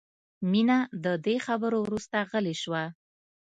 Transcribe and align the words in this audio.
مینه 0.51 0.77
د 1.03 1.05
دې 1.25 1.35
خبرو 1.45 1.77
وروسته 1.85 2.17
غلې 2.29 2.55
شوه 2.61 2.83